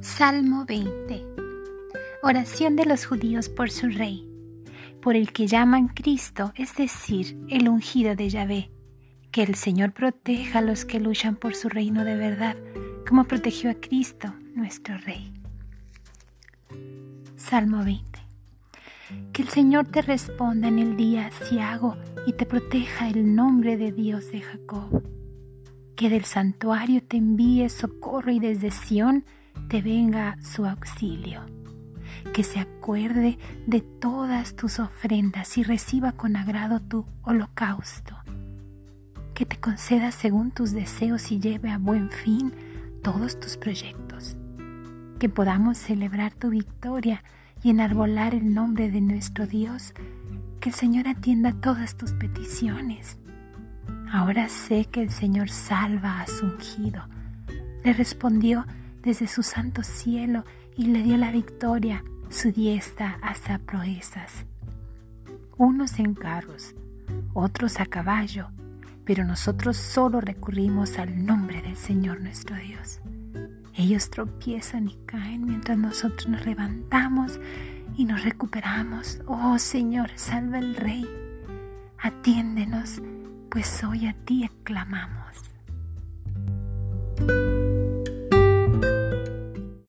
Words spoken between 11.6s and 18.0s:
reino de verdad, como protegió a Cristo, nuestro Rey. Salmo